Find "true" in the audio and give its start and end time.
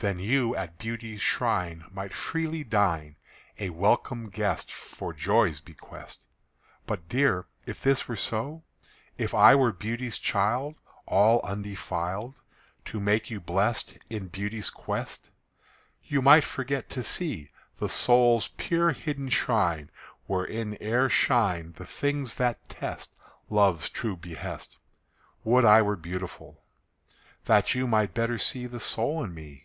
23.88-24.18